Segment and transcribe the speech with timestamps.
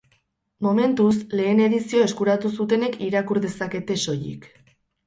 [0.67, 4.55] Momentuz, lehen edizioa eskuratu zutenek irakur dezakete soilik.